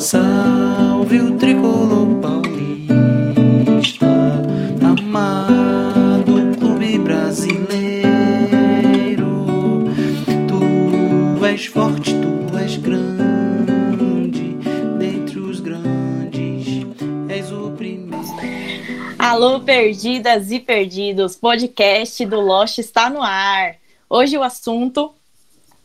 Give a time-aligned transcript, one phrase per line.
[0.00, 4.06] Salve o tricolor paulista,
[4.82, 8.08] amado clube brasileiro.
[10.48, 14.56] Tu és forte, tu és grande,
[14.98, 16.66] dentre os grandes,
[17.28, 18.24] és o primeiro.
[19.18, 23.76] Alô, perdidas e perdidos, podcast do Lost está no ar.
[24.08, 25.12] Hoje o assunto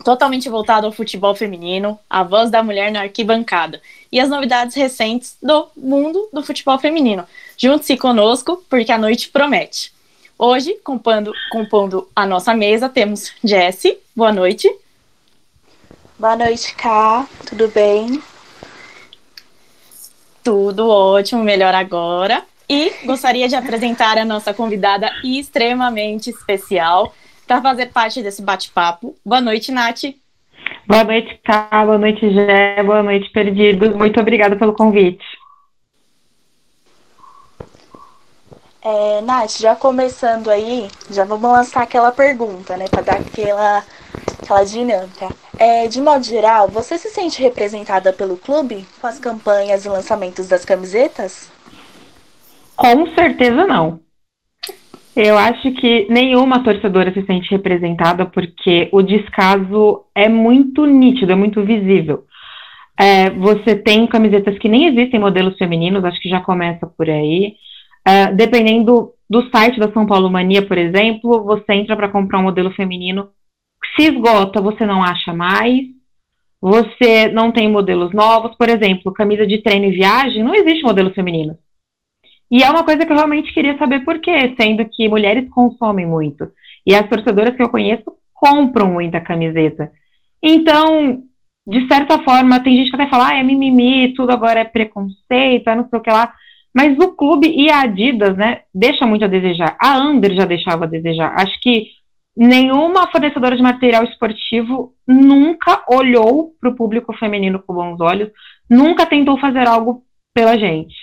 [0.05, 3.81] totalmente voltado ao futebol feminino, a voz da mulher na arquibancada
[4.11, 7.27] e as novidades recentes do mundo do futebol feminino.
[7.57, 9.91] Junte-se conosco, porque a noite promete.
[10.37, 13.97] Hoje, compondo, compondo a nossa mesa, temos Jessie.
[14.15, 14.71] Boa noite.
[16.19, 17.27] Boa noite, Ká.
[17.47, 18.21] Tudo bem?
[20.43, 22.46] Tudo ótimo, melhor agora.
[22.69, 27.11] E gostaria de apresentar a nossa convidada extremamente especial,
[27.45, 29.15] para fazer parte desse bate-papo.
[29.25, 30.04] Boa noite, Nath.
[30.87, 31.68] Boa noite, Ká.
[31.85, 32.83] Boa noite, Gé.
[32.83, 33.95] Boa noite, Perdidos.
[33.95, 35.25] Muito obrigada pelo convite.
[38.81, 43.83] É, Nath, já começando aí, já vamos lançar aquela pergunta, né, para dar aquela,
[44.39, 45.27] aquela dinâmica.
[45.57, 50.47] É, de modo geral, você se sente representada pelo clube com as campanhas e lançamentos
[50.47, 51.49] das camisetas?
[52.75, 54.05] Com certeza não.
[55.16, 61.35] Eu acho que nenhuma torcedora se sente representada porque o descaso é muito nítido, é
[61.35, 62.25] muito visível.
[62.99, 67.55] É, você tem camisetas que nem existem modelos femininos, acho que já começa por aí.
[68.05, 72.43] É, dependendo do site da São Paulo Mania, por exemplo, você entra para comprar um
[72.43, 73.30] modelo feminino,
[73.95, 75.95] se esgota, você não acha mais.
[76.61, 81.13] Você não tem modelos novos, por exemplo, camisa de treino e viagem, não existe modelo
[81.13, 81.58] feminino.
[82.49, 86.05] E é uma coisa que eu realmente queria saber por quê, sendo que mulheres consomem
[86.05, 86.47] muito.
[86.85, 89.91] E as torcedoras que eu conheço compram muita camiseta.
[90.41, 91.23] Então,
[91.67, 95.67] de certa forma, tem gente que até fala, ah, é mimimi, tudo agora é preconceito,
[95.67, 96.31] é não sei o que lá.
[96.73, 99.75] Mas o clube e a Adidas, né, deixa muito a desejar.
[99.81, 101.33] A Under já deixava a desejar.
[101.36, 101.87] Acho que
[102.36, 108.30] nenhuma fornecedora de material esportivo nunca olhou para o público feminino com bons olhos,
[108.70, 110.03] nunca tentou fazer algo
[110.33, 110.93] pela gente.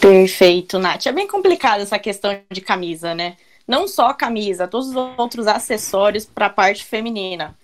[0.00, 1.06] Perfeito, Nath.
[1.06, 3.36] É bem complicado essa questão de camisa, né?
[3.68, 7.54] Não só camisa, todos os outros acessórios para a parte feminina.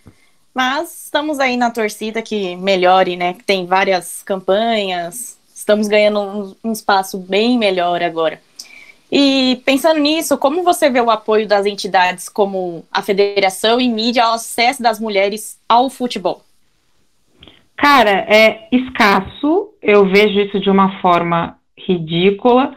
[0.54, 3.32] Mas estamos aí na torcida que melhore, né?
[3.34, 5.38] Que tem várias campanhas.
[5.54, 8.40] Estamos ganhando um, um espaço bem melhor agora.
[9.10, 14.24] E pensando nisso, como você vê o apoio das entidades como a federação e mídia
[14.24, 16.42] ao acesso das mulheres ao futebol?
[17.76, 19.70] Cara, é escasso.
[19.80, 22.74] Eu vejo isso de uma forma ridícula,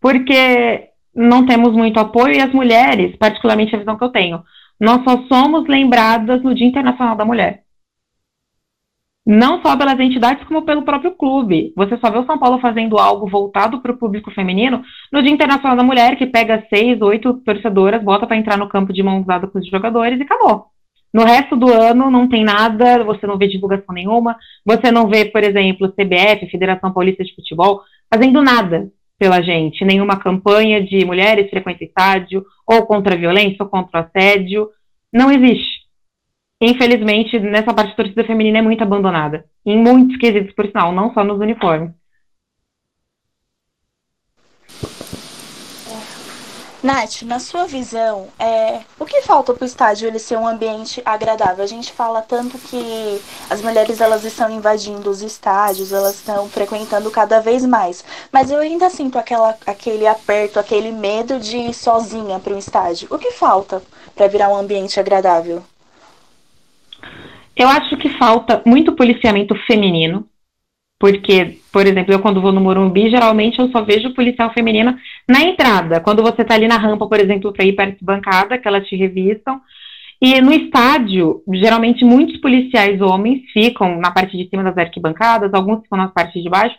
[0.00, 4.42] porque não temos muito apoio e as mulheres, particularmente a visão que eu tenho,
[4.80, 7.62] nós só somos lembradas no Dia Internacional da Mulher.
[9.24, 11.72] Não só pelas entidades, como pelo próprio clube.
[11.76, 14.82] Você só vê o São Paulo fazendo algo voltado para o público feminino
[15.12, 18.92] no Dia Internacional da Mulher, que pega seis, oito torcedoras, bota para entrar no campo
[18.92, 20.66] de mão usada com os jogadores e acabou.
[21.14, 25.26] No resto do ano não tem nada, você não vê divulgação nenhuma, você não vê,
[25.26, 31.48] por exemplo, CBF, Federação Paulista de Futebol, fazendo nada pela gente, nenhuma campanha de mulheres
[31.48, 34.68] frequentam estádio, ou contra a violência, ou contra o assédio,
[35.10, 35.82] não existe.
[36.60, 41.14] Infelizmente, nessa parte da torcida feminina é muito abandonada, em muitos quesitos, por sinal, não
[41.14, 41.92] só nos uniformes.
[46.82, 51.00] Nath, na sua visão, é, o que falta para o estádio ele ser um ambiente
[51.04, 51.62] agradável?
[51.62, 57.08] A gente fala tanto que as mulheres elas estão invadindo os estádios, elas estão frequentando
[57.08, 62.40] cada vez mais, mas eu ainda sinto aquela, aquele aperto, aquele medo de ir sozinha
[62.40, 63.06] para o estádio.
[63.12, 63.80] O que falta
[64.16, 65.62] para virar um ambiente agradável?
[67.56, 70.26] Eu acho que falta muito policiamento feminino,
[71.02, 74.96] porque, por exemplo, eu quando vou no Morumbi, geralmente eu só vejo policial feminino
[75.28, 75.98] na entrada.
[75.98, 78.86] Quando você está ali na rampa, por exemplo, para ir para a bancada, que elas
[78.86, 79.60] te revistam.
[80.20, 85.82] E no estádio, geralmente muitos policiais homens ficam na parte de cima das arquibancadas, alguns
[85.82, 86.76] ficam na parte de baixo,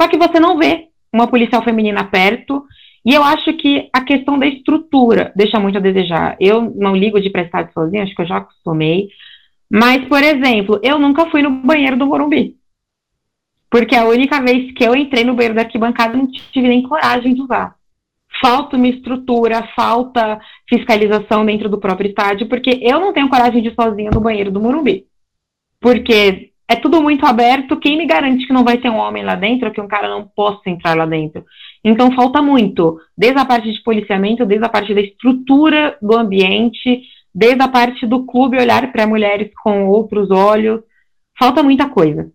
[0.00, 2.64] só que você não vê uma policial feminina perto.
[3.04, 6.34] E eu acho que a questão da estrutura deixa muito a desejar.
[6.40, 9.10] Eu não ligo de estádio sozinha, acho que eu já acostumei.
[9.70, 12.56] Mas, por exemplo, eu nunca fui no banheiro do Morumbi.
[13.76, 17.34] Porque a única vez que eu entrei no banheiro da arquibancada não tive nem coragem
[17.34, 17.74] de usar.
[18.40, 23.68] Falta uma estrutura, falta fiscalização dentro do próprio estádio, porque eu não tenho coragem de
[23.68, 25.04] ir sozinha no banheiro do Morumbi.
[25.78, 29.34] Porque é tudo muito aberto, quem me garante que não vai ter um homem lá
[29.34, 31.44] dentro, que um cara não possa entrar lá dentro?
[31.84, 37.02] Então falta muito, desde a parte de policiamento, desde a parte da estrutura do ambiente,
[37.34, 40.80] desde a parte do clube olhar para mulheres com outros olhos,
[41.38, 42.34] falta muita coisa.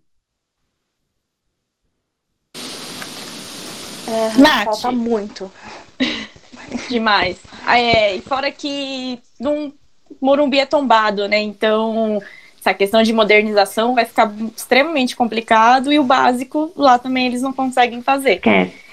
[4.11, 4.65] É, Nath.
[4.65, 5.51] falta muito.
[6.89, 7.37] Demais.
[7.67, 9.71] É, e fora que num
[10.19, 11.39] Morumbi é tombado, né?
[11.39, 12.21] Então,
[12.59, 17.53] essa questão de modernização vai ficar extremamente complicado e o básico lá também eles não
[17.53, 18.35] conseguem fazer.
[18.35, 18.91] Esquece.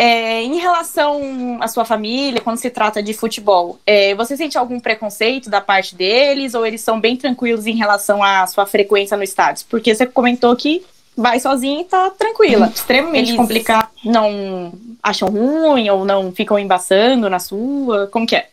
[0.00, 4.78] É, em relação à sua família, quando se trata de futebol, é, você sente algum
[4.78, 9.24] preconceito da parte deles ou eles são bem tranquilos em relação à sua frequência no
[9.24, 9.66] estádio?
[9.68, 10.86] Porque você comentou que
[11.18, 12.68] vai sozinha e tá tranquila.
[12.68, 13.88] Extremamente Eles- complicado.
[14.04, 14.72] Não
[15.02, 18.06] acham ruim ou não ficam embaçando na sua?
[18.06, 18.48] Como que é?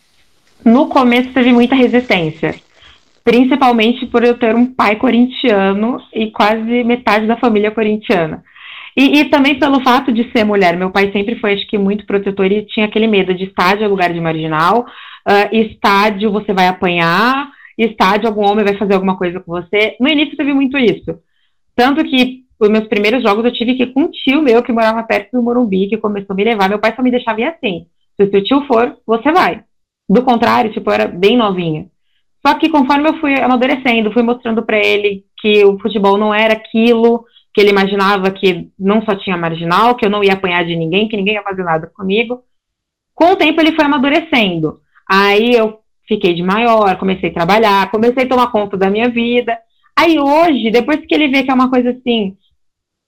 [0.63, 2.55] No começo teve muita resistência,
[3.23, 8.43] principalmente por eu ter um pai corintiano e quase metade da família corintiana.
[8.97, 10.75] E, e também pelo fato de ser mulher.
[10.77, 13.87] Meu pai sempre foi, acho que, muito protetor e tinha aquele medo de estádio é
[13.87, 14.85] lugar de marginal,
[15.25, 19.95] ah, estádio você vai apanhar, estádio algum homem vai fazer alguma coisa com você.
[19.99, 21.19] No início teve muito isso.
[21.75, 24.71] Tanto que os meus primeiros jogos eu tive que ir com um tio meu que
[24.71, 26.69] morava perto do Morumbi, que começou a me levar.
[26.69, 27.87] Meu pai só me deixava ir assim.
[28.15, 29.63] Se o seu tio for, você vai.
[30.09, 31.87] Do contrário, tipo, eu era bem novinha.
[32.45, 36.53] Só que conforme eu fui amadurecendo, fui mostrando pra ele que o futebol não era
[36.53, 40.75] aquilo, que ele imaginava que não só tinha marginal, que eu não ia apanhar de
[40.75, 42.43] ninguém, que ninguém ia fazer nada comigo.
[43.15, 44.79] Com o tempo ele foi amadurecendo.
[45.09, 49.57] Aí eu fiquei de maior, comecei a trabalhar, comecei a tomar conta da minha vida.
[49.97, 52.37] Aí hoje, depois que ele vê que é uma coisa assim,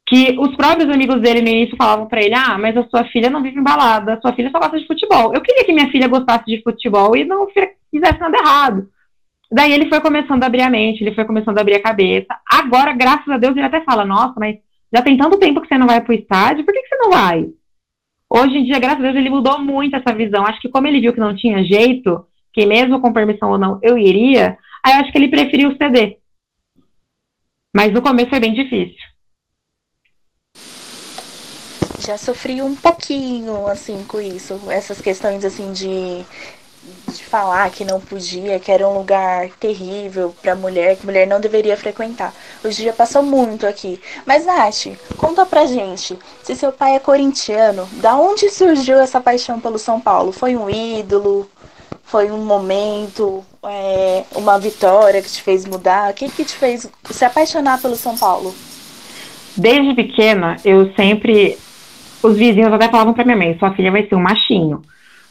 [0.07, 3.29] que os próprios amigos dele no início falavam pra ele: ah, mas a sua filha
[3.29, 5.33] não vive embalada, a sua filha só gosta de futebol.
[5.33, 8.89] Eu queria que minha filha gostasse de futebol e não fi- fizesse nada errado.
[9.51, 12.27] Daí ele foi começando a abrir a mente, ele foi começando a abrir a cabeça.
[12.49, 14.57] Agora, graças a Deus, ele até fala: nossa, mas
[14.93, 17.11] já tem tanto tempo que você não vai pro estádio, por que, que você não
[17.11, 17.45] vai?
[18.29, 20.45] Hoje em dia, graças a Deus, ele mudou muito essa visão.
[20.45, 23.79] Acho que como ele viu que não tinha jeito, que mesmo com permissão ou não,
[23.81, 26.17] eu iria, aí eu acho que ele preferiu ceder.
[27.73, 29.06] Mas no começo foi bem difícil.
[32.07, 34.57] Já sofri um pouquinho, assim, com isso.
[34.69, 36.25] Essas questões, assim, de,
[37.13, 41.41] de falar que não podia, que era um lugar terrível pra mulher, que mulher não
[41.41, 42.33] deveria frequentar.
[42.63, 43.99] Hoje já passou muito aqui.
[44.25, 46.17] Mas, Nath, conta pra gente.
[46.43, 50.31] Se seu pai é corintiano, da onde surgiu essa paixão pelo São Paulo?
[50.31, 51.49] Foi um ídolo?
[52.05, 53.43] Foi um momento?
[53.65, 56.11] É, uma vitória que te fez mudar?
[56.11, 58.55] O que que te fez se apaixonar pelo São Paulo?
[59.57, 61.57] Desde pequena, eu sempre.
[62.23, 64.81] Os vizinhos até falavam pra minha mãe: sua filha vai ser um machinho.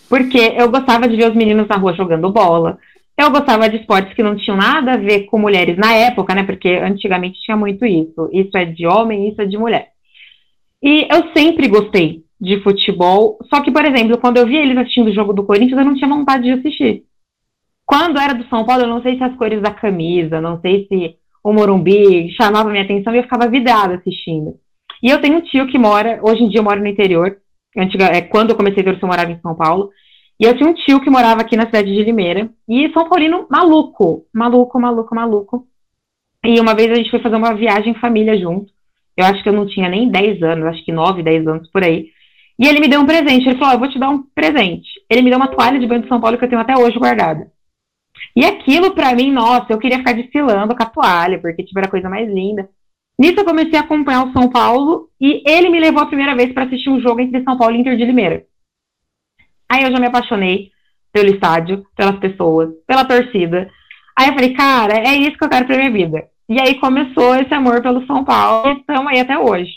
[0.08, 2.78] Porque eu gostava de ver os meninos na rua jogando bola.
[3.18, 6.42] Eu gostava de esportes que não tinham nada a ver com mulheres na época, né?
[6.42, 8.28] Porque antigamente tinha muito isso.
[8.32, 9.88] Isso é de homem, isso é de mulher.
[10.82, 13.38] E eu sempre gostei de futebol.
[13.52, 15.94] Só que, por exemplo, quando eu via eles assistindo o jogo do Corinthians, eu não
[15.94, 17.04] tinha vontade de assistir.
[17.86, 20.86] Quando era do São Paulo, eu não sei se as cores da camisa, não sei
[20.86, 24.56] se o Morumbi chamava minha atenção e eu ficava vidrada assistindo.
[25.02, 27.36] E eu tenho um tio que mora, hoje em dia eu moro no interior,
[27.76, 29.90] antiga, é, quando eu comecei a ver eu morava em São Paulo,
[30.38, 33.46] e eu tinha um tio que morava aqui na cidade de Limeira, e São Paulino
[33.50, 35.66] maluco, maluco, maluco, maluco.
[36.44, 38.72] E uma vez a gente foi fazer uma viagem em família junto,
[39.16, 41.82] eu acho que eu não tinha nem 10 anos, acho que 9, 10 anos por
[41.82, 42.10] aí,
[42.58, 44.88] e ele me deu um presente, ele falou, eu vou te dar um presente.
[45.10, 46.98] Ele me deu uma toalha de banho de São Paulo que eu tenho até hoje
[46.98, 47.50] guardada.
[48.34, 51.86] E aquilo pra mim, nossa, eu queria ficar desfilando com a toalha, porque tipo, era
[51.86, 52.68] a coisa mais linda.
[53.18, 56.52] Nisso eu comecei a acompanhar o São Paulo e ele me levou a primeira vez
[56.52, 58.46] para assistir um jogo entre São Paulo e Inter de Limeira.
[59.68, 60.70] Aí eu já me apaixonei
[61.12, 63.70] pelo estádio, pelas pessoas, pela torcida.
[64.18, 66.28] Aí eu falei, cara, é isso que eu quero pra minha vida.
[66.48, 69.72] E aí começou esse amor pelo São Paulo e estamos aí até hoje.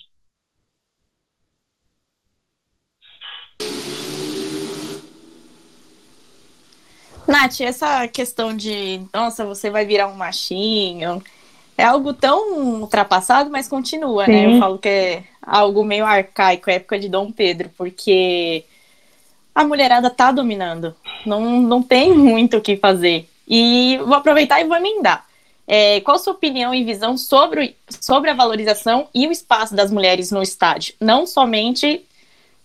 [7.26, 11.22] Nath, essa questão de, nossa, você vai virar um machinho,
[11.80, 14.46] é algo tão ultrapassado, mas continua, né?
[14.46, 14.54] Sim.
[14.54, 18.66] Eu falo que é algo meio arcaico, época de Dom Pedro, porque
[19.56, 20.94] a mulherada tá dominando,
[21.26, 23.30] não, não tem muito o que fazer.
[23.48, 25.26] E vou aproveitar e vou emendar.
[25.66, 29.90] É, qual a sua opinião e visão sobre, sobre a valorização e o espaço das
[29.90, 30.96] mulheres no estádio?
[31.00, 32.02] Não somente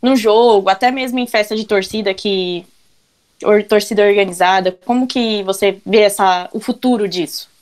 [0.03, 2.67] no jogo, até mesmo em festa de torcida que
[3.45, 4.77] or- torcida organizada.
[4.85, 7.54] Como que você vê essa, o futuro disso?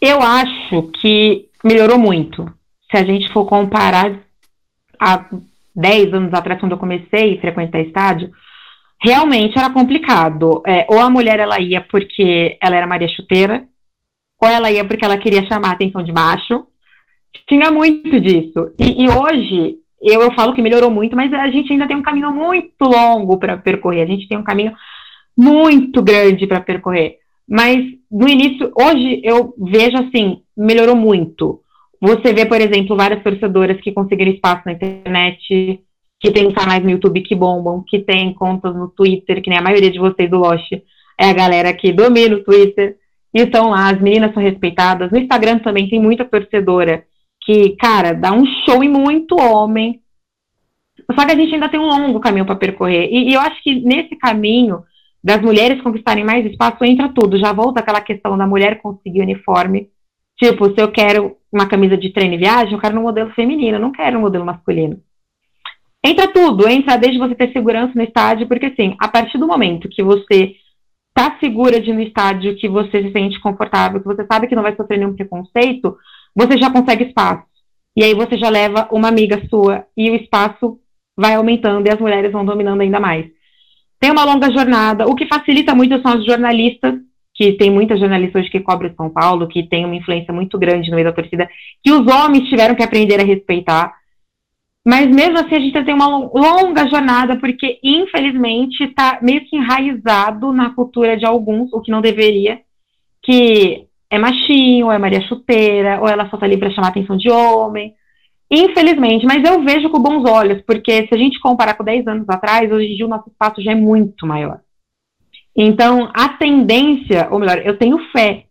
[0.00, 2.46] Eu acho que melhorou muito.
[2.90, 4.20] Se a gente for comparar
[5.00, 5.26] há
[5.74, 8.30] 10 anos atrás, quando eu comecei a frequentar estádio,
[9.02, 10.62] realmente era complicado.
[10.66, 13.64] É, ou a mulher ela ia porque ela era Maria Chuteira,
[14.40, 16.66] ou ela ia porque ela queria chamar a atenção de macho.
[17.48, 18.72] Tinha muito disso.
[18.78, 22.02] E, e hoje, eu, eu falo que melhorou muito, mas a gente ainda tem um
[22.02, 24.02] caminho muito longo para percorrer.
[24.02, 24.72] A gente tem um caminho
[25.36, 27.18] muito grande para percorrer.
[27.48, 31.60] Mas no início, hoje eu vejo assim, melhorou muito.
[32.00, 35.80] Você vê, por exemplo, várias torcedoras que conseguiram espaço na internet,
[36.20, 39.62] que tem canais no YouTube que bombam, que tem contas no Twitter, que nem a
[39.62, 40.72] maioria de vocês do Lost
[41.18, 42.96] é a galera que domina o Twitter.
[43.34, 45.10] E estão lá, as meninas são respeitadas.
[45.10, 47.04] No Instagram também tem muita torcedora
[47.42, 50.00] que, cara, dá um show em muito homem.
[51.14, 53.08] Só que a gente ainda tem um longo caminho para percorrer.
[53.10, 54.82] E, e, eu acho que nesse caminho
[55.26, 57.36] das mulheres conquistarem mais espaço entra tudo.
[57.36, 59.90] Já volta aquela questão da mulher conseguir uniforme.
[60.38, 63.76] Tipo, se eu quero uma camisa de treino e viagem, eu quero no modelo feminino,
[63.76, 65.00] não quero no modelo masculino.
[66.04, 69.88] Entra tudo, entra desde você ter segurança no estádio, porque assim, a partir do momento
[69.88, 70.54] que você
[71.12, 74.54] tá segura de ir no estádio, que você se sente confortável, que você sabe que
[74.54, 75.96] não vai sofrer nenhum preconceito,
[76.36, 77.42] você já consegue espaço.
[77.96, 80.78] E aí você já leva uma amiga sua e o espaço
[81.16, 83.26] vai aumentando e as mulheres vão dominando ainda mais.
[83.98, 86.94] Tem uma longa jornada, o que facilita muito são as jornalistas,
[87.34, 90.90] que tem muitas jornalistas hoje que cobrem São Paulo, que tem uma influência muito grande
[90.90, 91.48] no meio da torcida,
[91.82, 93.94] que os homens tiveram que aprender a respeitar.
[94.86, 100.52] Mas mesmo assim a gente tem uma longa jornada, porque infelizmente está meio que enraizado
[100.52, 102.60] na cultura de alguns, o que não deveria,
[103.22, 106.90] que é machinho, ou é Maria Chuteira, ou ela só tá ali para chamar a
[106.90, 107.94] atenção de homem.
[108.50, 112.28] Infelizmente, mas eu vejo com bons olhos, porque se a gente comparar com 10 anos
[112.28, 114.60] atrás, hoje em dia o nosso espaço já é muito maior.
[115.56, 118.44] Então, a tendência, ou melhor, eu tenho fé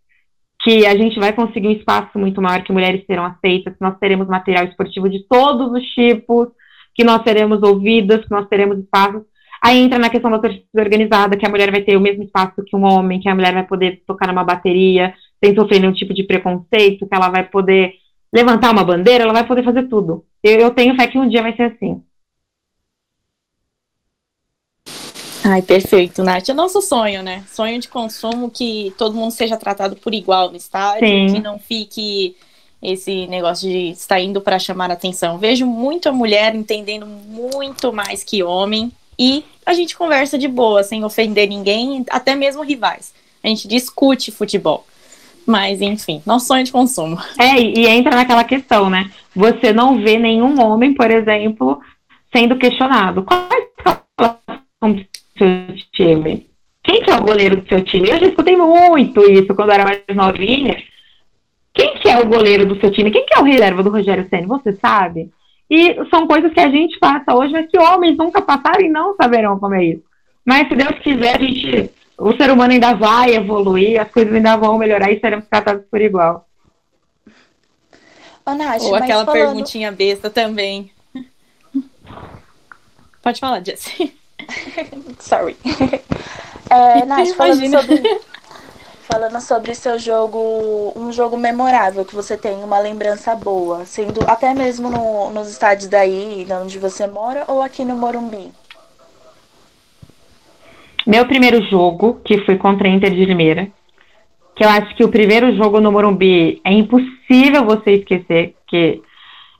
[0.61, 3.97] que a gente vai conseguir um espaço muito maior, que mulheres serão aceitas, que nós
[3.99, 6.47] teremos material esportivo de todos os tipos,
[6.95, 9.21] que nós seremos ouvidas, que nós teremos espaços.
[9.63, 12.63] Aí entra na questão da torcida organizada, que a mulher vai ter o mesmo espaço
[12.65, 16.13] que um homem, que a mulher vai poder tocar numa bateria sem sofrer nenhum tipo
[16.13, 17.93] de preconceito, que ela vai poder
[18.35, 20.25] levantar uma bandeira, ela vai poder fazer tudo.
[20.43, 22.03] Eu, eu tenho fé que um dia vai ser assim.
[25.41, 26.49] Ai, perfeito, Nath.
[26.49, 27.45] É nosso sonho, né?
[27.47, 31.33] Sonho de consumo que todo mundo seja tratado por igual no estádio, Sim.
[31.33, 32.35] que não fique
[32.81, 35.37] esse negócio de estar indo para chamar atenção.
[35.37, 41.05] Vejo muita mulher entendendo muito mais que homem e a gente conversa de boa, sem
[41.05, 43.13] ofender ninguém, até mesmo rivais.
[43.41, 44.85] A gente discute futebol.
[45.45, 47.17] Mas, enfim, nosso sonho de consumo.
[47.39, 49.11] É, e entra naquela questão, né?
[49.35, 51.79] Você não vê nenhum homem, por exemplo,
[52.35, 53.23] sendo questionado.
[53.23, 53.65] Quais
[54.81, 55.05] são
[55.37, 56.47] seu time?
[56.83, 58.09] Quem que é o goleiro do seu time?
[58.09, 60.77] Eu já escutei muito isso quando era mais novinha.
[61.73, 63.11] Quem que é o goleiro do seu time?
[63.11, 64.47] Quem que é o reserva do Rogério Senna?
[64.47, 65.29] Você sabe?
[65.69, 69.15] E são coisas que a gente passa hoje, mas que homens nunca passaram e não
[69.15, 70.03] saberão como é isso.
[70.45, 74.55] Mas se Deus quiser, a gente, o ser humano ainda vai evoluir, as coisas ainda
[74.55, 76.47] vão melhorar e seremos tratados por igual.
[78.45, 79.41] Ô, Nath, Ou aquela falando...
[79.41, 80.91] perguntinha besta também.
[83.21, 84.15] Pode falar, Jessie.
[85.19, 85.57] Sorry.
[86.67, 88.21] É, Nath, falando sobre,
[89.01, 94.51] falando sobre seu jogo, um jogo memorável, que você tem uma lembrança boa, sendo até
[94.51, 98.51] mesmo no, nos estádios daí, onde você mora, ou aqui no Morumbi?
[101.05, 103.67] Meu primeiro jogo, que foi contra a Inter de Limeira,
[104.55, 109.01] que eu acho que o primeiro jogo no Morumbi é impossível você esquecer, que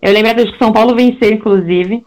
[0.02, 2.04] eu lembro que São Paulo venceu, inclusive,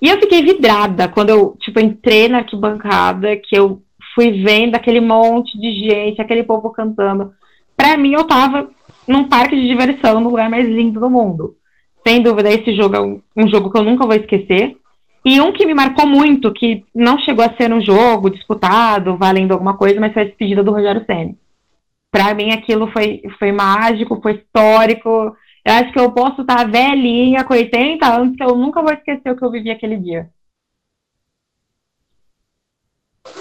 [0.00, 3.82] e eu fiquei vidrada quando eu, tipo, entrei na arquibancada, que eu
[4.14, 7.32] fui vendo aquele monte de gente, aquele povo cantando.
[7.76, 8.70] Pra mim, eu tava
[9.06, 11.54] num parque de diversão, no lugar mais lindo do mundo.
[12.06, 14.76] Sem dúvida, esse jogo é um, um jogo que eu nunca vou esquecer.
[15.24, 19.52] E um que me marcou muito, que não chegou a ser um jogo disputado, valendo
[19.52, 21.34] alguma coisa, mas foi a despedida do Rogério Senna.
[22.10, 25.36] Pra mim, aquilo foi, foi mágico, foi histórico.
[25.64, 29.30] Eu acho que eu posso estar velhinha, com 80 anos, que eu nunca vou esquecer
[29.30, 30.30] o que eu vivi aquele dia.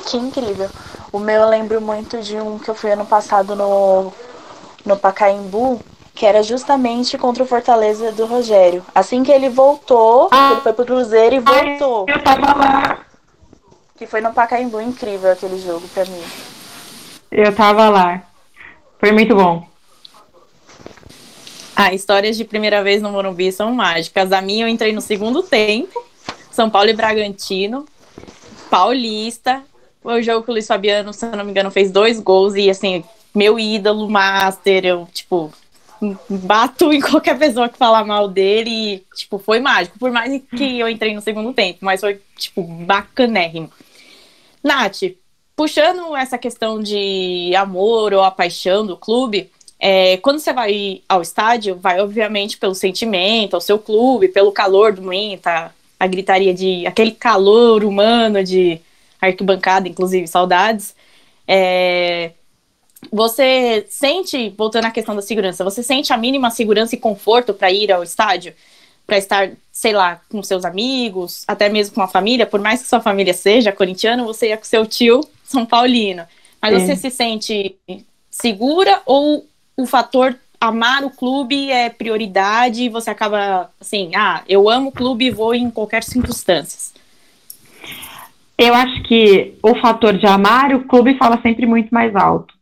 [0.10, 0.70] Que incrível.
[1.12, 4.12] O meu eu lembro muito de um que eu fui ano passado no,
[4.86, 5.82] no Pacaembu,
[6.20, 8.86] que era justamente contra o Fortaleza do Rogério.
[8.94, 12.06] Assim que ele voltou, ah, ele foi pro Cruzeiro e voltou.
[12.10, 13.06] Eu tava lá.
[13.98, 16.22] Que foi no Pacaembu, incrível aquele jogo pra mim.
[17.32, 18.22] Eu tava lá.
[19.00, 19.66] Foi muito bom.
[21.74, 24.34] Ah, histórias de primeira vez no Morumbi são mágicas.
[24.34, 26.06] A minha eu entrei no segundo tempo,
[26.52, 27.86] São Paulo e Bragantino,
[28.70, 29.64] Paulista.
[30.04, 32.56] Foi o jogo que o Luiz Fabiano, se eu não me engano, fez dois gols
[32.56, 35.50] e assim, meu ídolo, master, eu, tipo,
[36.30, 40.00] bato em qualquer pessoa que falar mal dele e, tipo, foi mágico.
[40.00, 43.72] Por mais que eu entrei no segundo tempo, mas foi, tipo, bacanérrimo.
[44.64, 45.02] Nath,
[45.56, 51.22] puxando essa questão de amor ou a paixão do clube, é, quando você vai ao
[51.22, 55.72] estádio, vai obviamente pelo sentimento, ao seu clube, pelo calor do momento, a,
[56.08, 58.80] gritaria de aquele calor humano de
[59.22, 60.96] arquibancada, inclusive saudades.
[61.48, 62.32] É,
[63.12, 67.72] você sente, voltando à questão da segurança, você sente a mínima segurança e conforto para
[67.72, 68.54] ir ao estádio?
[69.08, 72.88] Para estar, sei lá, com seus amigos, até mesmo com a família, por mais que
[72.88, 76.24] sua família seja corintiana, você ia com seu tio São Paulino.
[76.62, 76.80] Mas é.
[76.80, 77.76] você se sente
[78.30, 84.70] segura ou o fator amar o clube é prioridade e você acaba assim, ah, eu
[84.70, 87.00] amo o clube e vou em qualquer circunstância?
[88.58, 92.59] Eu acho que o fator de amar o clube fala sempre muito mais alto.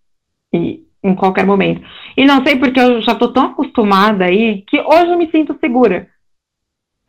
[0.58, 1.82] E, em qualquer momento.
[2.16, 5.58] E não sei porque eu já estou tão acostumada aí que hoje eu me sinto
[5.60, 6.08] segura.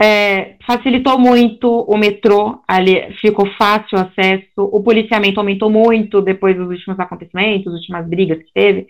[0.01, 6.57] É, facilitou muito o metrô, ali ficou fácil o acesso, o policiamento aumentou muito depois
[6.57, 8.87] dos últimos acontecimentos, últimas brigas que teve.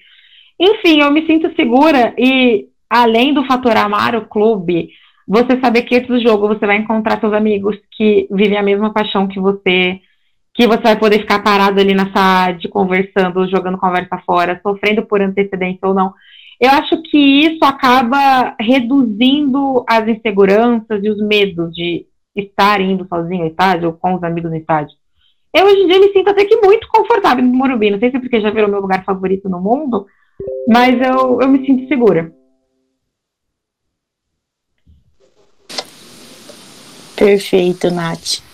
[0.60, 4.90] Enfim, eu me sinto segura e além do fator amar o clube,
[5.26, 8.92] você saber que antes do jogo você vai encontrar seus amigos que vivem a mesma
[8.92, 10.00] paixão que você,
[10.58, 15.22] que você vai poder ficar parado ali na SAD, conversando, jogando conversa fora, sofrendo por
[15.22, 16.12] antecedência ou não.
[16.60, 23.42] Eu acho que isso acaba reduzindo as inseguranças e os medos de estar indo sozinho
[23.42, 24.96] ao estádio ou com os amigos no estádio.
[25.54, 27.92] Eu hoje em dia me sinto até que muito confortável no Morumbi.
[27.92, 30.06] Não sei se é porque já virou meu lugar favorito no mundo,
[30.66, 32.32] mas eu, eu me sinto segura.
[37.14, 38.47] Perfeito, Nath.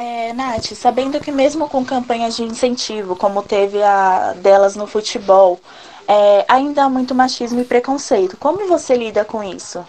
[0.00, 5.58] É, Nath, sabendo que mesmo com campanhas de incentivo, como teve a delas no futebol,
[6.06, 8.36] é, ainda há muito machismo e preconceito.
[8.36, 9.84] Como você lida com isso?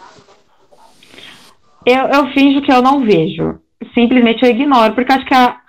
[1.85, 3.59] Eu, eu finjo que eu não vejo.
[3.93, 5.61] Simplesmente eu ignoro, porque acho que a,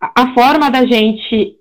[0.00, 1.54] a forma da gente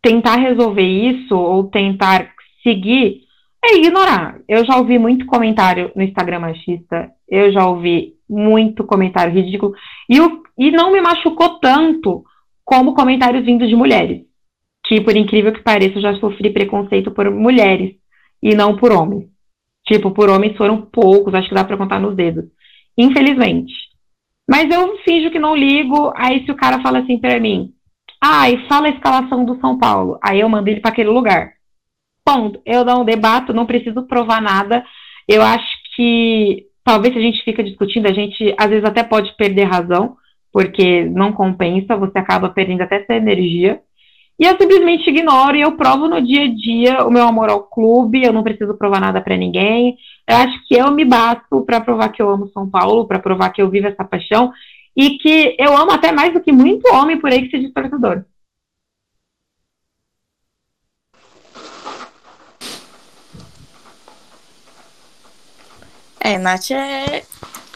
[0.00, 2.30] tentar resolver isso ou tentar
[2.62, 3.23] seguir
[3.64, 4.40] é ignorar.
[4.48, 9.74] Eu já ouvi muito comentário no Instagram machista, eu já ouvi muito comentário ridículo,
[10.08, 12.24] e, o, e não me machucou tanto
[12.64, 14.22] como comentários vindos de mulheres.
[14.86, 17.94] Que, por incrível que pareça, eu já sofri preconceito por mulheres
[18.42, 19.28] e não por homens.
[19.86, 22.44] Tipo, por homens foram poucos, acho que dá pra contar nos dedos.
[22.96, 23.72] Infelizmente.
[24.48, 27.72] Mas eu finjo que não ligo, aí se o cara fala assim pra mim,
[28.20, 30.18] ah, e fala a escalação do São Paulo.
[30.22, 31.52] Aí eu mando ele para aquele lugar.
[32.24, 32.60] Ponto.
[32.64, 34.84] Eu não debato, não preciso provar nada.
[35.28, 39.34] Eu acho que talvez se a gente fica discutindo, a gente às vezes até pode
[39.36, 40.16] perder razão,
[40.52, 43.80] porque não compensa, você acaba perdendo até essa energia.
[44.38, 47.62] E eu simplesmente ignoro e eu provo no dia a dia o meu amor ao
[47.62, 49.96] clube, eu não preciso provar nada para ninguém.
[50.28, 53.50] Eu acho que eu me basto para provar que eu amo São Paulo, para provar
[53.50, 54.50] que eu vivo essa paixão
[54.96, 57.72] e que eu amo até mais do que muito homem por aí que se diz.
[66.24, 67.22] É, Nath, é,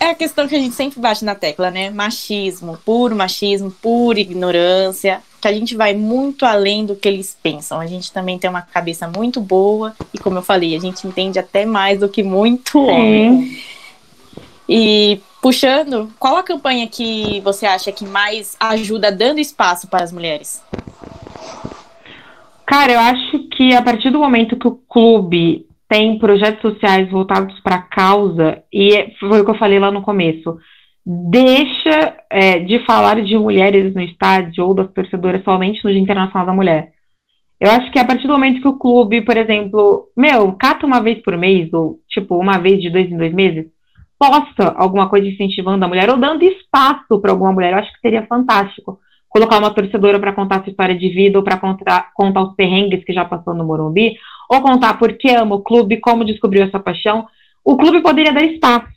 [0.01, 1.91] é a questão que a gente sempre bate na tecla, né?
[1.91, 7.79] Machismo, puro machismo, pura ignorância, que a gente vai muito além do que eles pensam.
[7.79, 11.39] A gente também tem uma cabeça muito boa e, como eu falei, a gente entende
[11.39, 13.61] até mais do que muito homem.
[14.67, 20.11] E puxando, qual a campanha que você acha que mais ajuda dando espaço para as
[20.11, 20.63] mulheres?
[22.65, 27.59] Cara, eu acho que a partir do momento que o clube tem projetos sociais voltados
[27.61, 30.59] para a causa, e foi o que eu falei lá no começo,
[31.07, 36.47] deixa é, de falar de mulheres no estádio ou das torcedoras somente no Dia Internacional
[36.47, 36.93] da Mulher.
[37.59, 41.01] Eu acho que a partir do momento que o clube, por exemplo, meu, cata uma
[41.01, 43.67] vez por mês, ou tipo, uma vez de dois em dois meses,
[44.19, 48.01] posta alguma coisa incentivando a mulher ou dando espaço para alguma mulher, eu acho que
[48.01, 49.01] seria fantástico.
[49.39, 53.05] Colocar uma torcedora para contar sua história de vida ou para contar, contar os perrengues
[53.05, 54.17] que já passou no Morumbi,
[54.51, 57.25] ou contar por que ama o clube, como descobriu essa paixão.
[57.65, 58.89] O clube poderia dar espaço,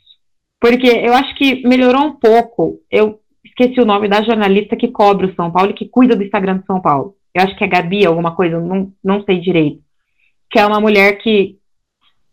[0.60, 2.80] porque eu acho que melhorou um pouco.
[2.90, 6.24] Eu esqueci o nome da jornalista que cobre o São Paulo e que cuida do
[6.24, 7.14] Instagram do São Paulo.
[7.32, 9.80] Eu acho que é Gabi, alguma coisa, não, não sei direito.
[10.50, 11.56] Que é uma mulher que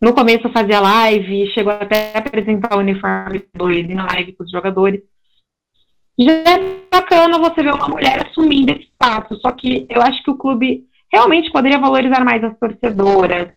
[0.02, 5.00] no começo fazia live, chegou até a apresentar o uniforme do live com os jogadores.
[6.20, 10.30] Já é bacana você ver uma mulher assumindo esse espaço, só que eu acho que
[10.30, 13.48] o clube realmente poderia valorizar mais as torcedoras,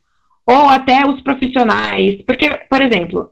[0.48, 2.22] ou até os profissionais.
[2.26, 3.32] Porque, por exemplo,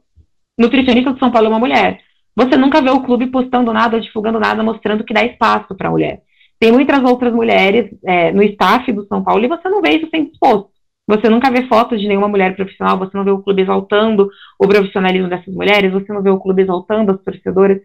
[0.58, 2.00] nutricionista do São Paulo é uma mulher.
[2.36, 5.92] Você nunca vê o clube postando nada, divulgando nada, mostrando que dá espaço para a
[5.92, 6.22] mulher.
[6.60, 10.10] Tem muitas outras mulheres é, no staff do São Paulo e você não vê isso
[10.12, 10.70] sendo exposto.
[11.08, 14.68] Você nunca vê fotos de nenhuma mulher profissional, você não vê o clube exaltando o
[14.68, 17.82] profissionalismo dessas mulheres, você não vê o clube exaltando as torcedoras.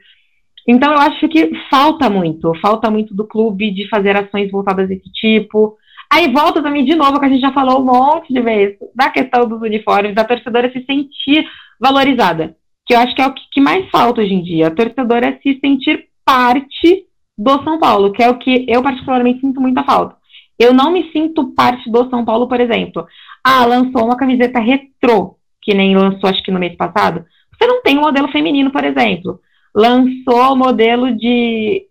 [0.67, 5.11] Então eu acho que falta muito, falta muito do clube de fazer ações voltadas desse
[5.13, 5.77] tipo.
[6.11, 9.11] Aí volta também de novo, que a gente já falou um monte de vezes, da
[9.11, 11.47] questão dos uniformes, da torcedora se sentir
[11.81, 12.57] valorizada.
[12.85, 14.69] Que eu acho que é o que mais falta hoje em dia.
[14.69, 19.61] A torcedora se sentir parte do São Paulo, que é o que eu particularmente sinto
[19.61, 20.17] muita falta.
[20.59, 23.07] Eu não me sinto parte do São Paulo, por exemplo.
[23.45, 27.25] Ah, lançou uma camiseta retrô, que nem lançou acho que no mês passado.
[27.53, 29.41] Você não tem um modelo feminino, por exemplo.
[29.77, 31.87] Lançou o modelo de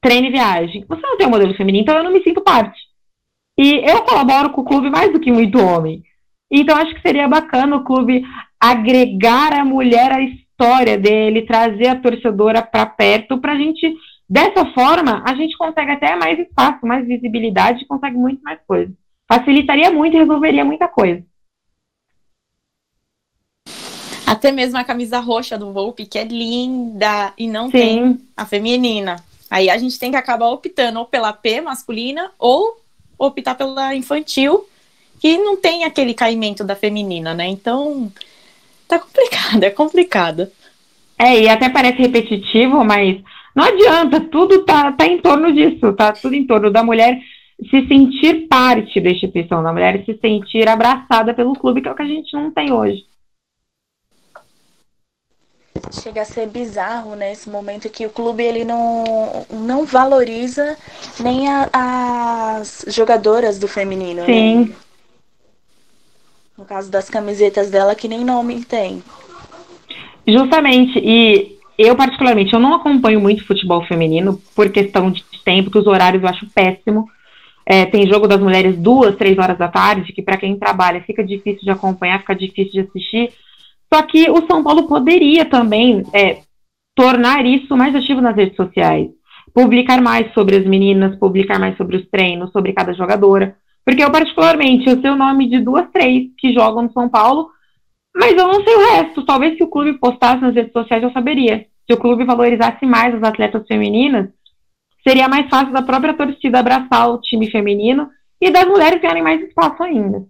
[0.00, 0.84] treino e viagem.
[0.88, 2.80] Você não tem um modelo feminino, então eu não me sinto parte.
[3.58, 6.02] E eu colaboro com o clube mais do que muito homem.
[6.50, 8.24] Então acho que seria bacana o clube
[8.58, 13.94] agregar a mulher à história dele, trazer a torcedora para perto, para a gente,
[14.28, 18.92] dessa forma, a gente consegue até mais espaço, mais visibilidade, consegue muito mais coisa.
[19.30, 21.22] Facilitaria muito e resolveria muita coisa.
[24.28, 27.72] Até mesmo a camisa roxa do Volpe, que é linda, e não Sim.
[27.72, 29.16] tem a feminina.
[29.50, 32.78] Aí a gente tem que acabar optando ou pela P masculina ou
[33.18, 34.66] optar pela infantil,
[35.18, 37.46] que não tem aquele caimento da feminina, né?
[37.48, 38.12] Então,
[38.86, 40.48] tá complicado, é complicado.
[41.18, 43.18] É, e até parece repetitivo, mas
[43.56, 47.18] não adianta, tudo tá, tá em torno disso, tá tudo em torno da mulher
[47.70, 51.96] se sentir parte da instituição, da mulher se sentir abraçada pelo clube, que é o
[51.96, 53.07] que a gente não tem hoje.
[55.92, 60.76] Chega a ser bizarro, né, esse momento que o clube ele não, não valoriza
[61.20, 64.22] nem a, as jogadoras do feminino.
[64.22, 64.26] Né?
[64.26, 64.64] Sim.
[64.64, 64.74] Né?
[66.56, 69.02] No caso das camisetas dela, que nem nome tem.
[70.26, 75.78] Justamente, e eu particularmente, eu não acompanho muito futebol feminino por questão de tempo, que
[75.78, 77.08] os horários eu acho péssimo.
[77.64, 81.22] É, tem jogo das mulheres duas, três horas da tarde, que para quem trabalha fica
[81.22, 83.32] difícil de acompanhar, fica difícil de assistir.
[83.92, 86.42] Só que o São Paulo poderia também é,
[86.94, 89.08] tornar isso mais ativo nas redes sociais.
[89.54, 93.56] Publicar mais sobre as meninas, publicar mais sobre os treinos, sobre cada jogadora.
[93.84, 97.48] Porque eu, particularmente, eu sei o nome de duas, três que jogam no São Paulo,
[98.14, 99.24] mas eu não sei o resto.
[99.24, 101.66] Talvez se o clube postasse nas redes sociais eu saberia.
[101.86, 104.28] Se o clube valorizasse mais as atletas femininas,
[105.06, 109.40] seria mais fácil da própria torcida abraçar o time feminino e das mulheres ganharem mais
[109.40, 110.26] espaço ainda.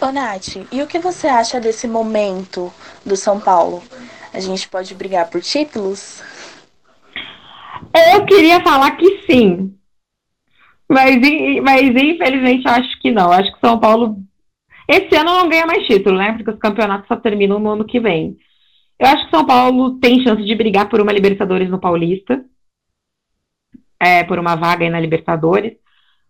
[0.00, 2.72] Ô, Nath, e o que você acha desse momento
[3.04, 3.82] do São Paulo?
[4.32, 6.22] A gente pode brigar por títulos?
[8.12, 9.76] Eu queria falar que sim.
[10.88, 11.16] Mas,
[11.62, 13.32] mas infelizmente eu acho que não.
[13.32, 14.18] Acho que São Paulo.
[14.86, 16.32] Esse ano não ganha mais título, né?
[16.32, 18.38] Porque os campeonatos só terminam no ano que vem.
[18.98, 22.44] Eu acho que São Paulo tem chance de brigar por uma Libertadores no Paulista.
[24.00, 25.74] É, por uma vaga aí na Libertadores.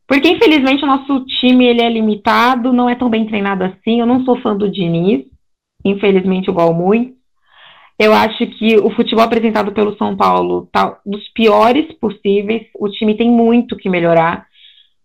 [0.08, 4.00] Porque, infelizmente, o nosso time ele é limitado, não é tão bem treinado assim.
[4.00, 5.26] Eu não sou fã do Diniz,
[5.84, 7.12] infelizmente, igual muito.
[7.98, 12.62] Eu acho que o futebol apresentado pelo São Paulo tá dos piores possíveis.
[12.74, 14.46] O time tem muito que melhorar.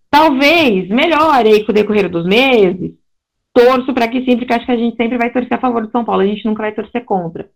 [0.10, 2.94] Talvez melhore aí com o decorrer dos meses.
[3.54, 5.92] Torço para que sim, porque acho que a gente sempre vai torcer a favor do
[5.92, 7.50] São Paulo, a gente nunca vai torcer contra.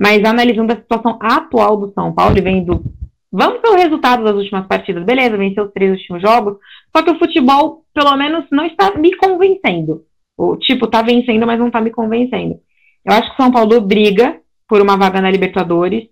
[0.00, 2.82] Mas analisando a situação atual do São Paulo e vendo
[3.36, 5.04] Vamos pelo resultado das últimas partidas.
[5.04, 6.56] Beleza, venceu os três últimos jogos.
[6.96, 10.02] Só que o futebol, pelo menos, não está me convencendo.
[10.38, 12.60] O tipo, tá vencendo, mas não tá me convencendo.
[13.04, 14.36] Eu acho que o São Paulo briga
[14.68, 16.04] por uma vaga na Libertadores.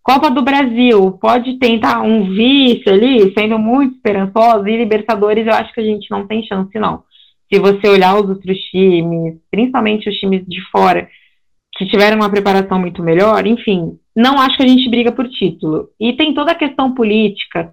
[0.00, 5.74] Copa do Brasil pode tentar um vice ali, sendo muito esperançoso, e Libertadores eu acho
[5.74, 7.02] que a gente não tem chance, não.
[7.52, 11.08] Se você olhar os outros times, principalmente os times de fora,
[11.76, 15.88] que tiveram uma preparação muito melhor, enfim, não acho que a gente briga por título.
[15.98, 17.72] E tem toda a questão política,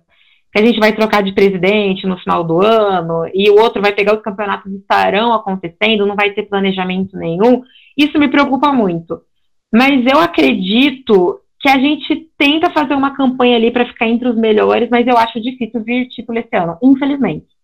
[0.51, 3.91] que a gente vai trocar de presidente no final do ano, e o outro vai
[3.91, 7.61] pegar os campeonatos que estarão acontecendo, não vai ter planejamento nenhum.
[7.97, 9.21] Isso me preocupa muito.
[9.73, 14.35] Mas eu acredito que a gente tenta fazer uma campanha ali para ficar entre os
[14.35, 17.56] melhores, mas eu acho difícil vir título esse ano, infelizmente.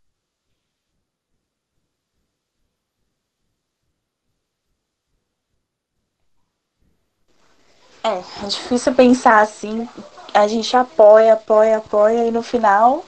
[8.03, 9.87] É, é difícil pensar assim.
[10.33, 13.05] A gente apoia, apoia, apoia e no final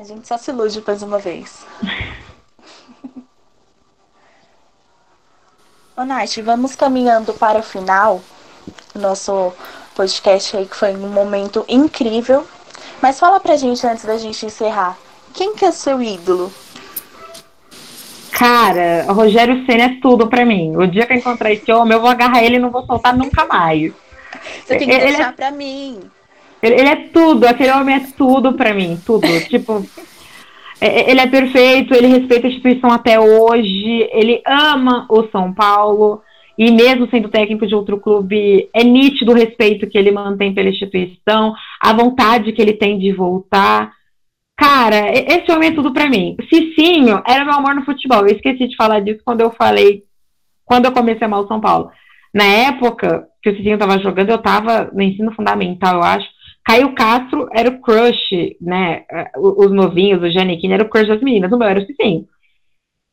[0.00, 1.66] a gente só se ilude mais uma vez.
[5.94, 8.22] Ô, Nath, vamos caminhando para o final
[8.94, 9.52] do nosso
[9.94, 12.46] podcast aí, que foi um momento incrível.
[13.02, 14.96] Mas fala pra gente antes da gente encerrar.
[15.34, 16.50] Quem que é seu ídolo?
[18.32, 20.76] Cara, o Rogério Senna é tudo pra mim.
[20.76, 23.16] O dia que eu encontrar esse homem, eu vou agarrar ele e não vou soltar
[23.16, 23.92] nunca mais.
[24.64, 25.98] Você tem que ele deixar é, pra mim.
[26.62, 29.26] Ele, ele, é tudo, aquele homem é tudo pra mim, tudo.
[29.48, 29.84] tipo,
[30.80, 35.52] é, é, ele é perfeito, ele respeita a instituição até hoje, ele ama o São
[35.52, 36.22] Paulo.
[36.56, 40.68] E mesmo sendo técnico de outro clube, é nítido o respeito que ele mantém pela
[40.68, 43.92] instituição, a vontade que ele tem de voltar.
[44.60, 46.36] Cara, esse homem é tudo pra mim.
[46.52, 48.26] Cicinho era meu amor no futebol.
[48.26, 50.02] Eu esqueci de falar disso quando eu falei,
[50.66, 51.90] quando eu comecei a amar o São Paulo.
[52.34, 56.28] Na época que o Cicinho tava jogando, eu tava no ensino fundamental, eu acho.
[56.62, 59.04] Caio Castro era o crush, né?
[59.38, 62.26] Os novinhos, o Janequine era o crush das meninas, o meu era o Cicinho.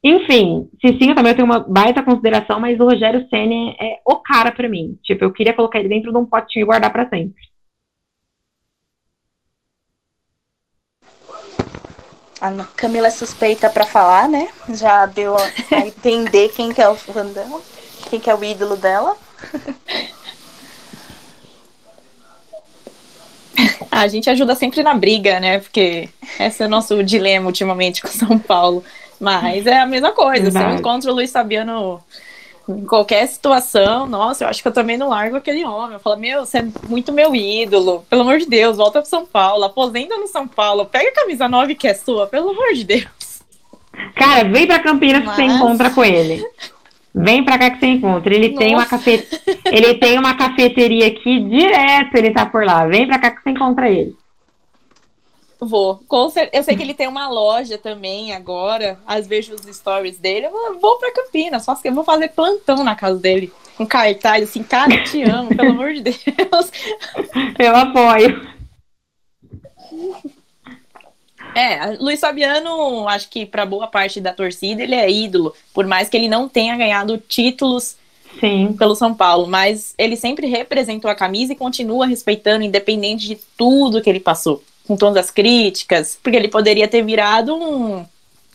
[0.03, 4.51] Enfim, Cicinho também eu tenho uma baita consideração, mas o Rogério Senna é o cara
[4.51, 4.97] para mim.
[5.01, 7.46] Tipo, eu queria colocar ele dentro de um potinho e guardar para sempre.
[12.39, 14.47] A Camila é suspeita para falar, né?
[14.69, 15.49] Já deu a
[15.85, 17.61] entender quem que é o fã dela,
[18.09, 19.17] quem que é o ídolo dela.
[23.89, 25.59] A gente ajuda sempre na briga, né?
[25.59, 28.83] Porque esse é o nosso dilema ultimamente com São Paulo.
[29.19, 30.51] Mas é a mesma coisa.
[30.51, 32.03] Se eu encontro o Luiz Fabiano
[32.69, 35.93] em qualquer situação, nossa, eu acho que eu também não largo aquele homem.
[35.93, 38.05] Eu falo, meu, você é muito meu ídolo.
[38.09, 41.47] Pelo amor de Deus, volta pro São Paulo, aposenta no São Paulo, pega a camisa
[41.47, 43.07] 9 que é sua, pelo amor de Deus.
[44.15, 45.35] Cara, vem pra Campinas Mas...
[45.35, 46.45] que você encontra com ele.
[47.15, 48.33] Vem pra cá que você encontra.
[48.33, 49.27] Ele tem uma cafe...
[49.65, 52.85] ele tem uma cafeteria aqui direto, ele tá por lá.
[52.85, 54.15] Vem pra cá que você encontra ele.
[55.59, 56.03] Vou.
[56.53, 58.99] Eu sei que ele tem uma loja também agora.
[59.07, 60.45] Às vezes os stories dele.
[60.45, 63.51] Eu vou pra Campinas, só que eu vou fazer plantão na casa dele.
[63.75, 66.71] Com um cartaz assim, cara, te amo, pelo amor de Deus.
[67.59, 68.47] Eu apoio.
[71.55, 76.07] É, Luiz Fabiano, acho que para boa parte da torcida ele é ídolo, por mais
[76.07, 77.97] que ele não tenha ganhado títulos
[78.39, 78.75] Sim.
[78.77, 84.01] pelo São Paulo, mas ele sempre representou a camisa e continua respeitando, independente de tudo
[84.01, 88.05] que ele passou com todas as críticas, porque ele poderia ter virado um,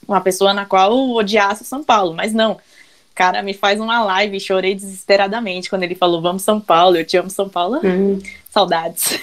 [0.09, 2.59] uma pessoa na qual odiasse São Paulo, mas não.
[3.15, 7.05] Cara, me faz uma live e chorei desesperadamente quando ele falou: Vamos São Paulo, eu
[7.05, 7.81] te amo São Paulo.
[7.85, 8.19] Hum.
[8.51, 9.19] Saudades.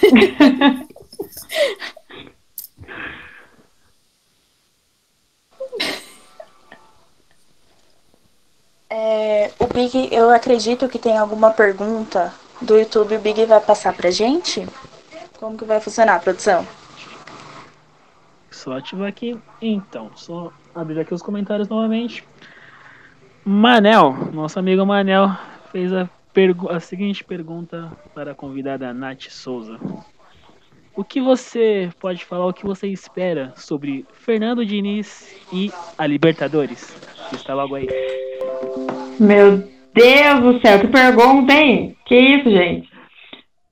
[8.92, 13.94] É, o Big, eu acredito que tem alguma pergunta do YouTube, o Big vai passar
[13.94, 14.66] pra gente?
[15.38, 16.66] Como que vai funcionar a produção?
[18.60, 19.38] Só ativar aqui.
[19.62, 22.22] Então, só abrir aqui os comentários novamente.
[23.42, 25.30] Manel, nosso amigo Manel,
[25.72, 26.06] fez a,
[26.68, 29.80] a seguinte pergunta para a convidada Nath Souza.
[30.94, 36.94] O que você pode falar, o que você espera sobre Fernando Diniz e a Libertadores?
[37.32, 37.88] Está logo aí.
[39.18, 41.96] Meu Deus do céu, que pergunta, hein?
[42.04, 42.90] Que isso, gente?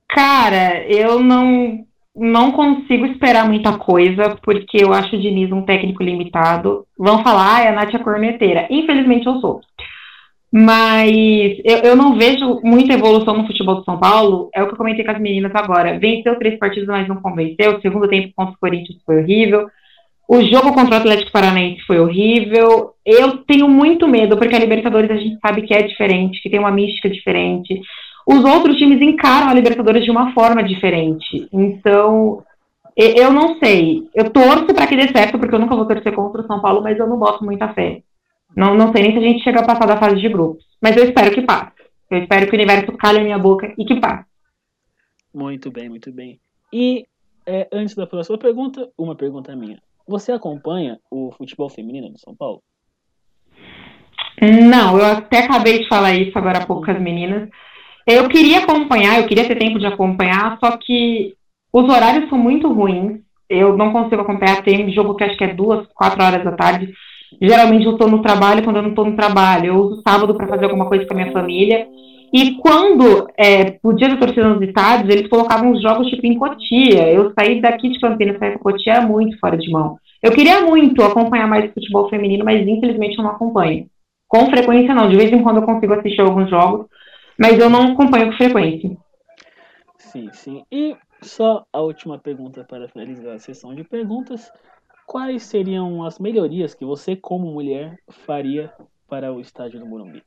[0.08, 1.86] Cara, eu não
[2.18, 6.84] não consigo esperar muita coisa, porque eu acho o Diniz um técnico limitado.
[6.98, 8.66] Vão falar, ah, a Nath é corneteira.
[8.70, 9.60] Infelizmente eu sou.
[10.50, 11.12] Mas
[11.64, 14.50] eu, eu não vejo muita evolução no futebol do São Paulo.
[14.54, 15.98] É o que eu comentei com as meninas agora.
[15.98, 17.76] Venceu três partidos, mas não convenceu.
[17.76, 19.68] O segundo tempo contra o Corinthians foi horrível.
[20.28, 22.92] O jogo contra o Atlético Paranaense foi horrível.
[23.04, 26.60] Eu tenho muito medo, porque a Libertadores a gente sabe que é diferente, que tem
[26.60, 27.80] uma mística diferente
[28.30, 31.48] os outros times encaram a Libertadores de uma forma diferente.
[31.50, 32.44] Então,
[32.94, 34.06] eu não sei.
[34.14, 36.82] Eu torço para que dê certo, porque eu nunca vou torcer contra o São Paulo,
[36.82, 38.02] mas eu não boto muita fé.
[38.54, 40.62] Não, não sei nem se a gente chega a passar da fase de grupos.
[40.78, 41.72] Mas eu espero que passe.
[42.10, 44.26] Eu espero que o universo calhe a minha boca e que passe.
[45.32, 46.38] Muito bem, muito bem.
[46.70, 47.06] E
[47.46, 49.80] é, antes da próxima pergunta, uma pergunta minha.
[50.06, 52.62] Você acompanha o futebol feminino do São Paulo?
[54.40, 57.48] Não, eu até acabei de falar isso agora há pouco com as meninas.
[58.08, 61.34] Eu queria acompanhar, eu queria ter tempo de acompanhar, só que
[61.70, 63.20] os horários são muito ruins.
[63.50, 64.62] Eu não consigo acompanhar.
[64.62, 66.90] Tem jogo que acho que é duas, quatro horas da tarde.
[67.38, 70.48] Geralmente eu estou no trabalho, quando eu não estou no trabalho, eu uso sábado para
[70.48, 71.86] fazer alguma coisa com a minha família.
[72.32, 76.38] E quando é, o dia da torcida nos estádios, eles colocavam os jogos tipo em
[76.38, 77.12] Cotia.
[77.12, 79.98] Eu saí daqui de Campinas para Cotia era muito fora de mão.
[80.22, 83.86] Eu queria muito acompanhar mais o futebol feminino, mas infelizmente eu não acompanho.
[84.26, 86.86] Com frequência não, de vez em quando eu consigo assistir alguns jogos,
[87.38, 88.96] mas eu não acompanho com frequência.
[89.96, 90.64] Sim, sim.
[90.70, 94.50] E só a última pergunta para finalizar a sessão de perguntas.
[95.06, 97.96] Quais seriam as melhorias que você, como mulher,
[98.26, 98.70] faria
[99.08, 100.22] para o estádio do Morumbi?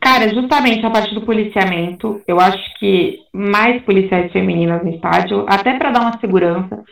[0.00, 5.76] Cara, justamente a parte do policiamento, eu acho que mais policiais femininas no estádio, até
[5.76, 6.82] para dar uma segurança.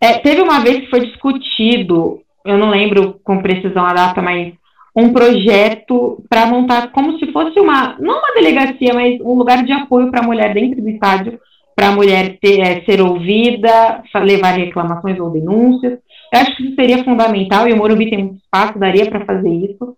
[0.00, 4.54] É, teve uma vez que foi discutido, eu não lembro com precisão a data, mas
[4.94, 9.72] um projeto para montar como se fosse uma, não uma delegacia, mas um lugar de
[9.72, 11.38] apoio para a mulher dentro do estádio,
[11.74, 15.98] para a mulher ter, é, ser ouvida, levar reclamações ou denúncias.
[16.32, 19.48] Eu acho que isso seria fundamental e o Morumbi tem muito espaço, daria para fazer
[19.48, 19.96] isso.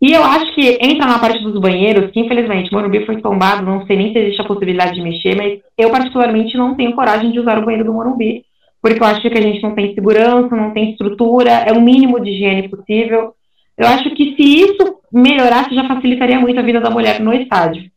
[0.00, 3.64] E eu acho que entra na parte dos banheiros, que infelizmente o Morumbi foi tombado,
[3.64, 7.30] não sei nem se existe a possibilidade de mexer, mas eu particularmente não tenho coragem
[7.30, 8.44] de usar o banheiro do Morumbi,
[8.82, 12.20] porque eu acho que a gente não tem segurança, não tem estrutura, é o mínimo
[12.20, 13.32] de higiene possível.
[13.76, 17.90] Eu acho que se isso melhorasse, já facilitaria muito a vida da mulher no estádio.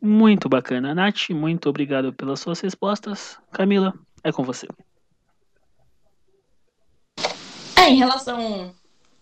[0.00, 0.94] Muito bacana.
[0.94, 3.38] Nath, muito obrigado pelas suas respostas.
[3.52, 3.92] Camila,
[4.24, 4.66] é com você.
[7.76, 8.74] É, em relação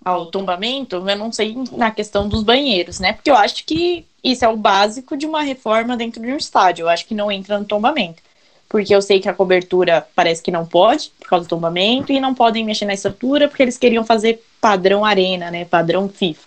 [0.05, 3.12] ao tombamento, eu não sei na questão dos banheiros, né?
[3.12, 6.85] Porque eu acho que isso é o básico de uma reforma dentro de um estádio.
[6.85, 8.23] Eu acho que não entra no tombamento.
[8.68, 12.20] Porque eu sei que a cobertura parece que não pode, por causa do tombamento, e
[12.20, 15.64] não podem mexer na estrutura, porque eles queriam fazer padrão arena, né?
[15.64, 16.46] Padrão FIFA.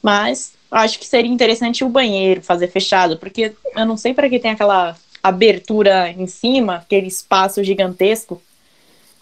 [0.00, 4.38] Mas acho que seria interessante o banheiro fazer fechado, porque eu não sei para que
[4.38, 8.40] tem aquela abertura em cima, aquele espaço gigantesco.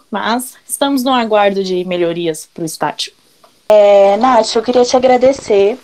[0.09, 3.13] Mas estamos no aguardo de melhorias para o estádio.
[3.69, 5.77] É, Nath, eu queria te agradecer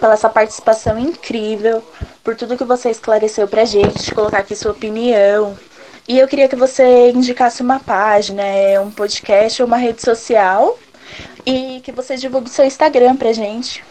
[0.00, 1.82] pela essa participação incrível,
[2.22, 5.58] por tudo que você esclareceu pra gente, colocar aqui sua opinião.
[6.08, 10.78] E eu queria que você indicasse uma página, é, um podcast ou uma rede social
[11.44, 13.84] e que você divulgue seu Instagram pra gente.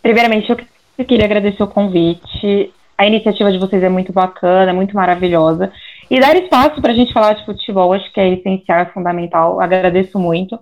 [0.00, 2.72] Primeiramente, eu queria agradecer o convite.
[2.96, 5.70] A iniciativa de vocês é muito bacana, muito maravilhosa.
[6.10, 9.60] E dar espaço para a gente falar de futebol, acho que é essencial, é fundamental.
[9.60, 10.58] Agradeço muito.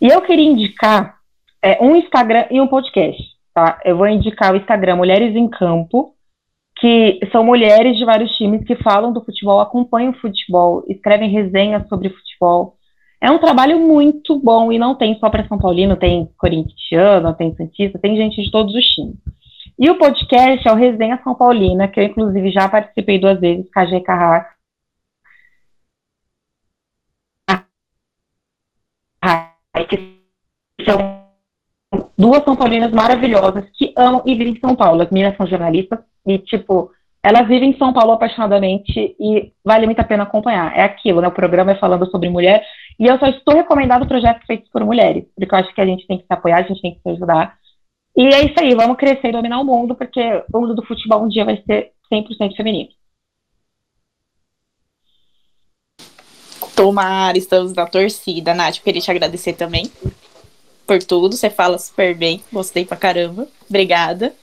[0.00, 1.18] E eu queria indicar
[1.60, 3.22] é, um Instagram e um podcast.
[3.52, 3.78] Tá?
[3.84, 6.14] Eu vou indicar o Instagram Mulheres em Campo,
[6.82, 11.86] que são mulheres de vários times que falam do futebol, acompanham o futebol, escrevem resenhas
[11.88, 12.76] sobre futebol.
[13.20, 17.54] É um trabalho muito bom e não tem só para São Paulino, tem corintiano, tem
[17.54, 19.14] santista, tem gente de todos os times.
[19.78, 23.70] E o podcast é o Resenha São Paulina, que eu inclusive já participei duas vezes,
[23.72, 24.00] com a G.
[24.00, 24.56] Carrar.
[29.88, 30.20] Que
[30.84, 31.21] são
[32.16, 35.02] duas São Paulinas maravilhosas que amam e vivem em São Paulo.
[35.02, 36.90] As meninas são jornalistas e, tipo,
[37.22, 40.76] elas vivem em São Paulo apaixonadamente e vale muito a pena acompanhar.
[40.76, 41.28] É aquilo, né?
[41.28, 42.64] O programa é falando sobre mulher
[42.98, 46.06] e eu só estou recomendando projetos feitos por mulheres, porque eu acho que a gente
[46.06, 47.56] tem que se apoiar, a gente tem que se ajudar.
[48.16, 50.20] E é isso aí, vamos crescer e dominar o mundo, porque
[50.52, 52.90] o mundo do futebol um dia vai ser 100% feminino.
[56.76, 58.54] Tomara, estamos na torcida.
[58.54, 59.90] Nath, queria te agradecer também
[60.86, 61.36] por tudo.
[61.36, 62.42] Você fala super bem.
[62.52, 63.46] Gostei pra caramba.
[63.68, 64.34] Obrigada.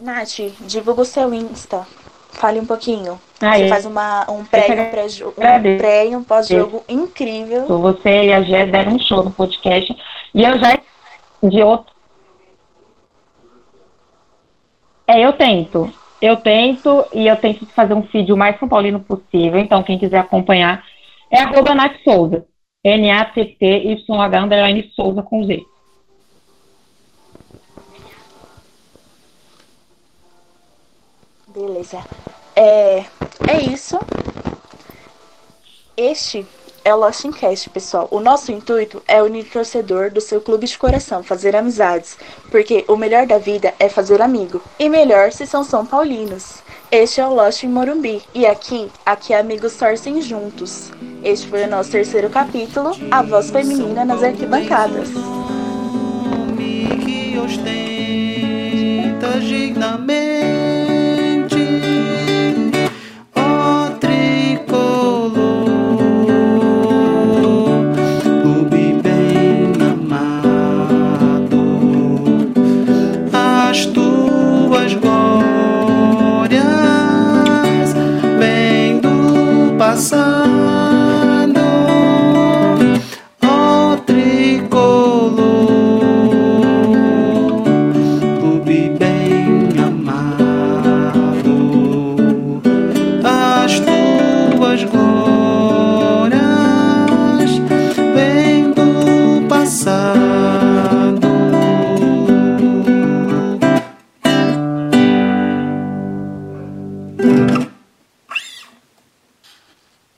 [0.00, 1.86] Nath, divulga o seu Insta.
[2.32, 3.20] Fale um pouquinho.
[3.40, 3.68] Ah, Você é.
[3.68, 7.66] faz uma, um pré e um um pré um pós-jogo incrível.
[7.66, 9.94] Você e a Gé deram um show no podcast.
[10.34, 10.78] E eu já
[11.42, 11.92] de outro.
[15.06, 15.92] É, eu tento.
[16.20, 19.58] Eu tento e eu tento fazer um feed o mais São Paulino possível.
[19.58, 20.84] Então, quem quiser acompanhar
[21.32, 22.46] é arroba Nath Souza.
[22.84, 25.64] N-A-T-T-Y-H underline Souza com Z.
[31.46, 32.04] Beleza.
[32.54, 33.04] É,
[33.48, 33.98] é isso.
[35.96, 36.46] Este
[36.84, 38.08] é o Lost in Cast, pessoal.
[38.10, 42.18] O nosso intuito é unir torcedor do seu clube de coração, fazer amizades.
[42.50, 44.60] Porque o melhor da vida é fazer amigo.
[44.78, 46.62] E melhor se são São Paulinos.
[46.90, 48.22] Este é o Lost em Morumbi.
[48.34, 50.90] E aqui, aqui amigos torcem juntos.
[51.24, 55.08] Este foi o nosso terceiro capítulo, A Voz Feminina nas Arquibancadas.
[57.04, 59.40] Que ostenta